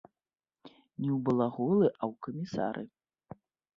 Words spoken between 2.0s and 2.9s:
ў камісары.